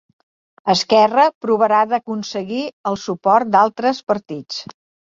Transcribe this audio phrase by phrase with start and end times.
[0.73, 4.69] Esquerra provarà d'aconseguir el suport d'altres partits.